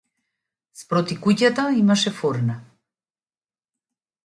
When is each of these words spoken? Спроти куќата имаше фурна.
Спроти 0.81 1.17
куќата 1.25 1.67
имаше 1.83 2.15
фурна. 2.21 2.57